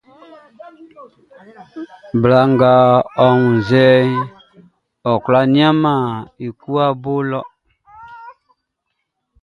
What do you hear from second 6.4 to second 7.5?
i kuanʼn i bo lɔ.